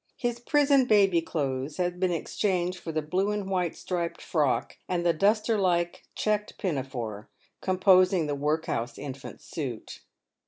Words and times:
His 0.17 0.39
prison 0.39 0.85
baby 0.85 1.21
clothes 1.21 1.77
had 1.77 1.99
been 1.99 2.11
exchanged 2.11 2.79
for 2.79 2.91
the 2.91 3.03
blue 3.03 3.29
and 3.29 3.47
white 3.47 3.75
striped 3.75 4.19
frock 4.19 4.77
and 4.89 5.05
the 5.05 5.13
duster 5.13 5.59
like 5.59 6.07
checked 6.15 6.57
pinafore, 6.57 7.29
composing 7.61 8.25
the 8.25 8.33
workhouse 8.33 8.97
infant 8.97 9.41
suit. 9.41 10.01